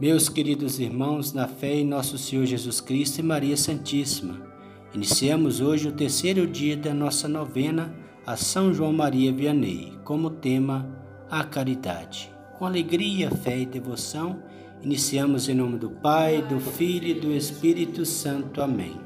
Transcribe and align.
Meus 0.00 0.30
queridos 0.30 0.80
irmãos, 0.80 1.34
na 1.34 1.46
fé 1.46 1.74
em 1.74 1.84
nosso 1.84 2.16
Senhor 2.16 2.46
Jesus 2.46 2.80
Cristo 2.80 3.18
e 3.18 3.22
Maria 3.22 3.54
Santíssima, 3.54 4.40
iniciamos 4.94 5.60
hoje 5.60 5.88
o 5.88 5.92
terceiro 5.92 6.46
dia 6.46 6.74
da 6.74 6.94
nossa 6.94 7.28
novena 7.28 7.94
a 8.26 8.34
São 8.34 8.72
João 8.72 8.94
Maria 8.94 9.30
Vianney, 9.30 9.98
como 10.02 10.30
tema 10.30 10.88
a 11.30 11.44
caridade. 11.44 12.32
Com 12.58 12.64
alegria, 12.64 13.30
fé 13.30 13.58
e 13.58 13.66
devoção, 13.66 14.42
iniciamos 14.82 15.50
em 15.50 15.54
nome 15.54 15.76
do 15.76 15.90
Pai, 15.90 16.40
do 16.48 16.58
Filho 16.58 17.08
e 17.08 17.20
do 17.20 17.30
Espírito 17.30 18.06
Santo. 18.06 18.62
Amém. 18.62 18.98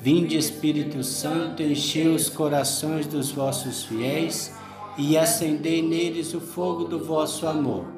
Vinde, 0.00 0.36
Espírito 0.36 1.04
Santo, 1.04 1.62
enchei 1.62 2.08
os 2.08 2.28
corações 2.28 3.06
dos 3.06 3.30
vossos 3.30 3.84
fiéis 3.84 4.52
e 4.98 5.16
acendei 5.16 5.80
neles 5.80 6.34
o 6.34 6.40
fogo 6.40 6.86
do 6.86 6.98
vosso 7.04 7.46
amor. 7.46 7.97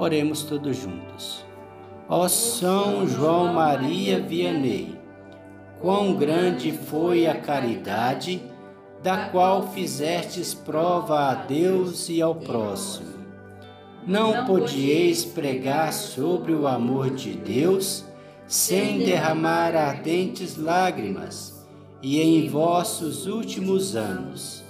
Oremos 0.00 0.44
todos 0.44 0.78
juntos. 0.78 1.44
Ó 2.08 2.26
São 2.26 3.06
João 3.06 3.52
Maria 3.52 4.18
Vianney, 4.18 4.98
quão 5.78 6.14
grande 6.14 6.72
foi 6.72 7.26
a 7.26 7.34
caridade 7.34 8.40
da 9.02 9.28
qual 9.28 9.68
fizestes 9.68 10.54
prova 10.54 11.28
a 11.28 11.34
Deus 11.34 12.08
e 12.08 12.22
ao 12.22 12.34
próximo. 12.34 13.10
Não 14.06 14.46
podieis 14.46 15.22
pregar 15.22 15.92
sobre 15.92 16.54
o 16.54 16.66
amor 16.66 17.10
de 17.10 17.32
Deus 17.34 18.02
sem 18.46 19.00
derramar 19.00 19.76
ardentes 19.76 20.56
lágrimas, 20.56 21.62
e 22.02 22.22
em 22.22 22.48
vossos 22.48 23.26
últimos 23.26 23.94
anos. 23.94 24.64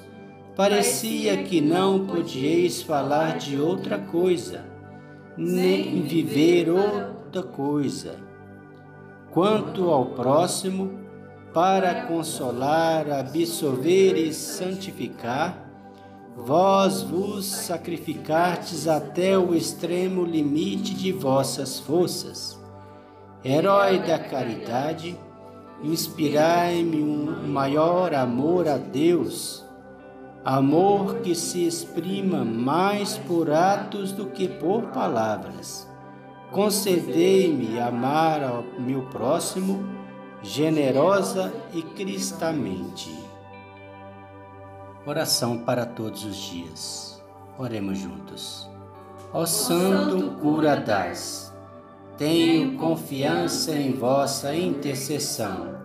Parecia 0.57 1.45
que 1.45 1.61
não 1.61 2.05
podieis 2.05 2.83
falar 2.83 3.39
de 3.39 3.57
outra 3.61 3.97
coisa 3.97 4.70
nem 5.37 6.03
viver 6.03 6.69
outra 6.69 7.43
coisa. 7.43 8.17
Quanto 9.31 9.91
ao 9.91 10.07
próximo, 10.07 10.99
para 11.53 12.07
consolar, 12.07 13.11
absolver 13.11 14.17
e 14.17 14.33
santificar, 14.33 15.67
vós 16.37 17.03
vos 17.03 17.45
sacrificastes 17.47 18.87
até 18.87 19.37
o 19.37 19.55
extremo 19.55 20.25
limite 20.25 20.95
de 20.95 21.13
vossas 21.13 21.79
forças. 21.79 22.59
Herói 23.45 23.99
da 24.01 24.19
caridade, 24.19 25.19
inspirai-me 25.83 27.03
um 27.03 27.49
maior 27.49 28.15
amor 28.15 28.69
a 28.69 28.77
Deus 28.77 29.65
Amor 30.45 31.17
que 31.17 31.35
se 31.35 31.67
exprima 31.67 32.45
mais 32.45 33.19
por 33.19 33.51
atos 33.51 34.11
do 34.11 34.27
que 34.27 34.49
por 34.49 34.85
palavras. 34.87 35.87
Concedei-me 36.51 37.79
amar 37.79 38.43
ao 38.43 38.65
meu 38.79 39.03
próximo 39.03 39.85
generosa 40.43 41.53
e 41.75 41.83
cristamente. 41.83 43.15
Oração 45.05 45.59
para 45.59 45.85
todos 45.85 46.25
os 46.25 46.37
dias. 46.37 47.23
Oremos 47.59 47.99
juntos. 47.99 48.67
Ó 49.35 49.45
Santo 49.45 50.41
cura 50.41 50.75
das, 50.75 51.55
tenho 52.17 52.79
confiança 52.79 53.73
em 53.73 53.93
vossa 53.93 54.57
intercessão. 54.57 55.79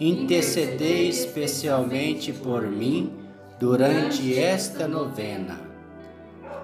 Intercedei 0.00 1.08
especialmente 1.10 2.32
por 2.32 2.62
mim 2.62 3.19
durante 3.60 4.38
esta 4.38 4.88
novena. 4.88 5.60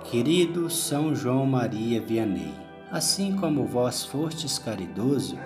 Querido 0.05 0.71
São 0.71 1.15
João 1.15 1.45
Maria 1.45 2.01
Vianney, 2.01 2.55
assim 2.91 3.37
como 3.37 3.67
vós 3.67 4.03
fostes 4.03 4.59
caridoso, 4.59 5.39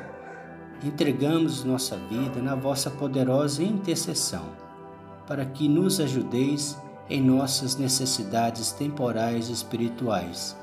entregamos 0.84 1.65
nossa 1.65 1.97
vida 2.09 2.41
na 2.41 2.55
vossa 2.55 2.89
poderosa 2.89 3.65
intercessão, 3.65 4.44
para 5.27 5.44
que 5.44 5.69
nos 5.69 5.99
ajudeis 5.99 6.78
em 7.09 7.21
nossas 7.21 7.75
necessidades 7.75 8.71
temporais 8.71 9.49
e 9.49 9.53
espirituais. 9.53 10.56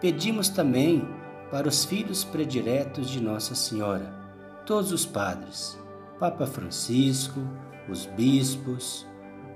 Pedimos 0.00 0.48
também 0.48 1.08
para 1.52 1.68
os 1.68 1.84
filhos 1.84 2.24
prediletos 2.24 3.08
de 3.08 3.22
Nossa 3.22 3.54
Senhora, 3.54 4.12
todos 4.66 4.90
os 4.90 5.06
padres, 5.06 5.78
Papa 6.18 6.48
Francisco, 6.48 7.38
os 7.88 8.06
bispos, 8.06 9.06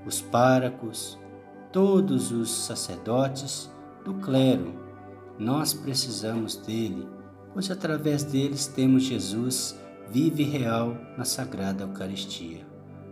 os 0.07 0.21
párocos, 0.21 1.19
todos 1.73 2.33
os 2.33 2.51
sacerdotes 2.51 3.71
do 4.05 4.15
clero. 4.15 4.75
Nós 5.39 5.73
precisamos 5.73 6.57
dele, 6.57 7.09
pois 7.53 7.71
através 7.71 8.25
deles 8.25 8.67
temos 8.67 9.03
Jesus 9.05 9.79
vive 10.11 10.43
e 10.43 10.47
real 10.47 10.97
na 11.17 11.25
Sagrada 11.25 11.85
Eucaristia. 11.85 12.67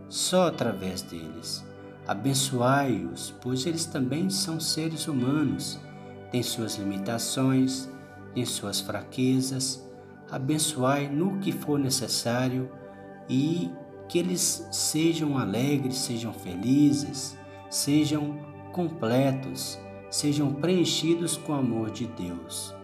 Só 0.09 0.49
através 0.49 1.03
deles. 1.03 1.65
Abençoai-os, 2.07 3.35
pois 3.41 3.67
eles 3.67 3.85
também 3.85 4.31
são 4.31 4.59
seres 4.59 5.07
humanos, 5.07 5.79
têm 6.33 6.43
suas 6.43 6.77
limitações, 6.77 7.89
têm 8.35 8.45
suas 8.45 8.81
fraquezas. 8.81 9.87
Abençoai 10.31 11.09
no 11.09 11.39
que 11.39 11.53
for 11.53 11.79
necessário 11.79 12.71
e 13.29 13.71
que 14.09 14.19
eles 14.19 14.67
sejam 14.73 15.37
alegres, 15.37 15.97
sejam 15.97 16.33
felizes, 16.33 17.37
sejam 17.71 18.39
completos, 18.73 19.79
sejam 20.11 20.53
preenchidos 20.55 21.37
com 21.37 21.53
o 21.53 21.57
amor 21.57 21.91
de 21.91 22.07
Deus, 22.07 22.75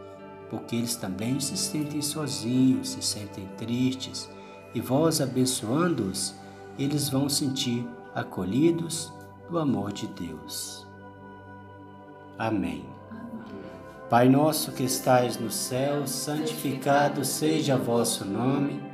porque 0.50 0.76
eles 0.76 0.96
também 0.96 1.40
se 1.40 1.56
sentem 1.56 2.02
sozinhos, 2.02 2.90
se 2.90 3.02
sentem 3.02 3.46
tristes, 3.56 4.28
e 4.74 4.80
vós 4.80 5.20
abençoando-os, 5.20 6.34
eles 6.78 7.08
vão 7.08 7.28
sentir 7.28 7.86
acolhidos 8.14 9.12
do 9.48 9.58
amor 9.58 9.92
de 9.92 10.06
Deus. 10.08 10.86
Amém. 12.38 12.84
Pai 14.10 14.28
nosso 14.28 14.72
que 14.72 14.82
estais 14.82 15.38
no 15.38 15.50
céu, 15.50 16.06
santificado 16.06 17.24
seja 17.24 17.76
vosso 17.76 18.24
nome. 18.24 18.93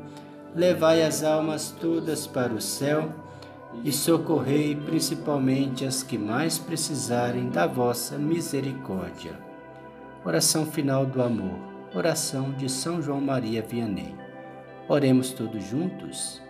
levai 0.55 1.03
as 1.03 1.23
almas 1.23 1.75
todas 1.79 2.27
para 2.27 2.53
o 2.53 2.61
céu 2.61 3.09
e 3.83 3.91
socorrei 3.91 4.75
principalmente 4.75 5.85
as 5.85 6.03
que 6.03 6.17
mais 6.17 6.57
precisarem 6.57 7.49
da 7.49 7.65
vossa 7.65 8.17
misericórdia. 8.17 9.39
Oração 10.25 10.65
final 10.65 11.05
do 11.05 11.21
amor. 11.21 11.57
Oração 11.93 12.51
de 12.51 12.69
São 12.69 13.01
João 13.01 13.19
Maria 13.19 13.61
Vianney. 13.61 14.15
Oremos 14.87 15.31
todos 15.31 15.63
juntos. 15.63 16.41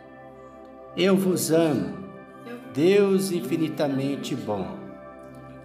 Eu 0.96 1.16
vos 1.16 1.52
amo, 1.52 1.98
Deus 2.74 3.32
infinitamente 3.32 4.36
bom, 4.36 4.68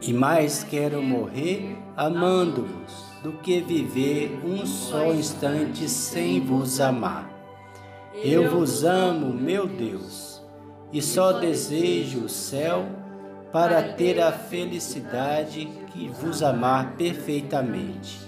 e 0.01 0.13
mais 0.13 0.63
quero 0.63 1.03
morrer 1.03 1.77
amando-vos 1.97 3.05
do 3.23 3.33
que 3.33 3.61
viver 3.61 4.39
um 4.45 4.65
só 4.65 5.13
instante 5.13 5.89
sem 5.89 6.41
vos 6.41 6.81
amar. 6.81 7.36
Eu 8.25 8.51
vos 8.51 8.83
amo, 8.83 9.33
meu 9.33 9.67
Deus, 9.67 10.41
e 10.91 11.03
só 11.03 11.33
desejo 11.33 12.21
o 12.21 12.29
céu 12.29 12.87
para 13.53 13.93
ter 13.95 14.21
a 14.21 14.33
felicidade 14.33 15.69
que 15.93 16.09
vos 16.09 16.43
amar 16.43 16.97
perfeitamente. 16.97 18.19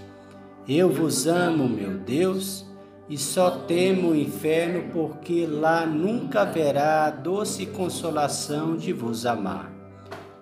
Eu 0.68 0.90
vos 0.90 1.26
amo, 1.26 1.66
meu 1.66 1.98
Deus, 1.98 2.66
e 3.08 3.16
só 3.16 3.50
temo 3.50 4.10
o 4.10 4.16
inferno, 4.16 4.92
porque 4.92 5.46
lá 5.46 5.86
nunca 5.86 6.42
haverá 6.42 7.06
a 7.06 7.10
doce 7.10 7.64
consolação 7.64 8.76
de 8.76 8.92
vos 8.92 9.24
amar. 9.24 9.72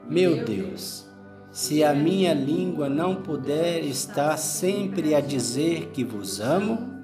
Meu 0.09 0.45
Deus, 0.45 1.07
se 1.53 1.85
a 1.85 1.95
minha 1.95 2.35
língua 2.35 2.89
não 2.89 3.17
puder 3.17 3.85
estar 3.85 4.37
sempre 4.37 5.15
a 5.15 5.21
dizer 5.21 5.91
que 5.93 6.05
vos 6.05 6.41
amo, 6.41 6.96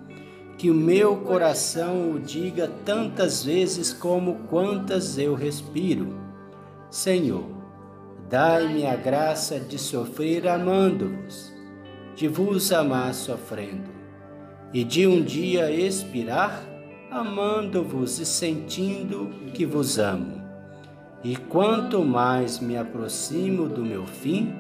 que 0.62 0.70
o 0.70 0.74
meu 0.74 1.16
coração 1.16 2.12
o 2.12 2.20
diga 2.20 2.70
tantas 2.84 3.44
vezes 3.44 3.92
como 3.92 4.46
quantas 4.48 5.18
eu 5.18 5.34
respiro. 5.34 6.16
Senhor, 6.88 7.48
dai-me 8.30 8.86
a 8.86 8.94
graça 8.94 9.58
de 9.58 9.76
sofrer 9.76 10.46
amando-vos 10.46 11.52
de 12.14 12.28
vos 12.28 12.70
amar 12.70 13.12
sofrendo, 13.12 13.90
e 14.72 14.84
de 14.84 15.04
um 15.04 15.20
dia 15.20 15.68
expirar 15.68 16.62
amando-vos 17.10 18.20
e 18.20 18.24
sentindo 18.24 19.30
que 19.52 19.66
vos 19.66 19.98
amo. 19.98 20.40
E 21.24 21.34
quanto 21.34 22.04
mais 22.04 22.60
me 22.60 22.76
aproximo 22.76 23.68
do 23.68 23.84
meu 23.84 24.06
fim, 24.06 24.54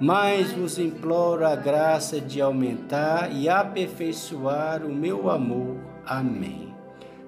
mais 0.00 0.52
vos 0.52 0.78
imploro 0.78 1.46
a 1.46 1.54
graça 1.54 2.20
de 2.20 2.40
aumentar 2.40 3.32
e 3.34 3.48
aperfeiçoar 3.48 4.84
o 4.84 4.92
meu 4.92 5.30
amor. 5.30 5.76
Amém. 6.06 6.74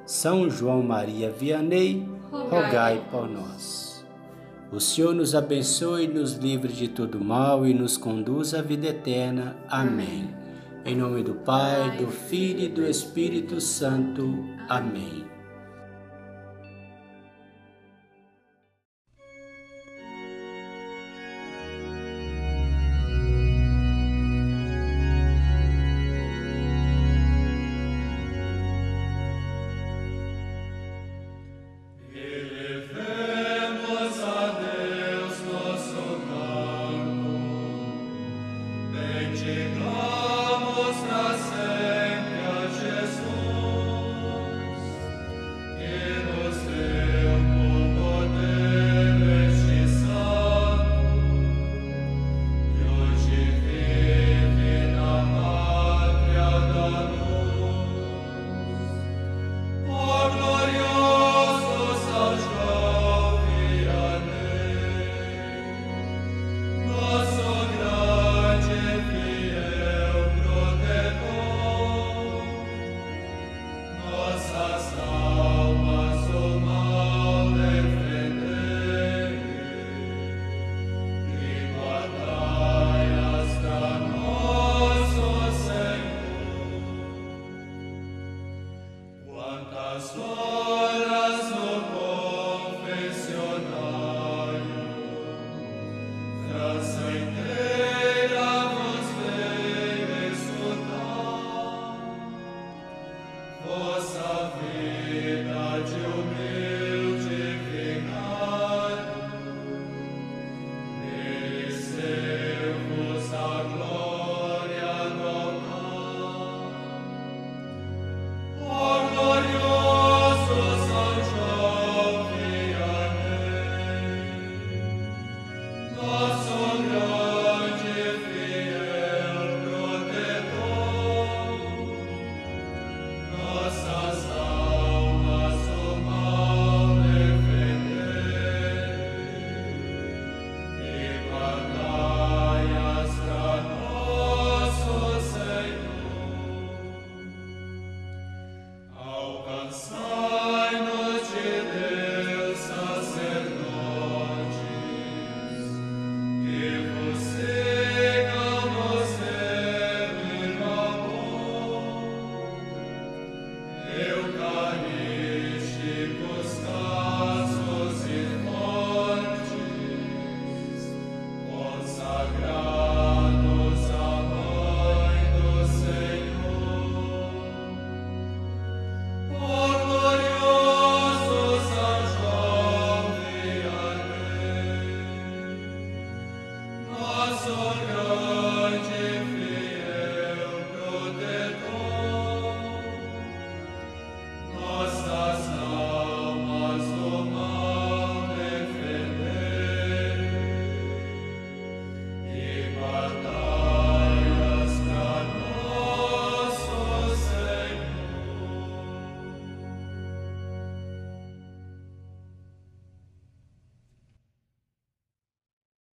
São 0.05 0.49
João 0.51 0.83
Maria 0.83 1.31
Vianney, 1.31 2.09
rogai 2.31 3.03
por 3.11 3.29
nós. 3.29 4.05
O 4.73 4.81
Senhor 4.81 5.15
nos 5.15 5.35
abençoe, 5.35 6.09
nos 6.09 6.35
livre 6.35 6.73
de 6.73 6.89
todo 6.89 7.21
mal 7.21 7.67
e 7.67 7.73
nos 7.73 7.97
conduz 7.97 8.53
à 8.53 8.63
vida 8.63 8.89
eterna. 8.89 9.57
Amém. 9.69 10.35
Em 10.85 10.97
nome 10.97 11.23
do 11.23 11.35
Pai, 11.35 11.97
do 11.97 12.09
Filho 12.09 12.61
e 12.61 12.69
do 12.69 12.85
Espírito 12.87 13.61
Santo. 13.61 14.45
Amém. 14.69 15.36